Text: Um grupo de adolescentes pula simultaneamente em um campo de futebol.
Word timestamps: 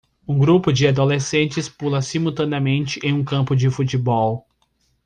Um 0.27 0.39
grupo 0.39 0.73
de 0.73 0.87
adolescentes 0.87 1.69
pula 1.69 2.01
simultaneamente 2.01 2.99
em 3.03 3.13
um 3.13 3.23
campo 3.23 3.55
de 3.55 3.69
futebol. 3.69 4.47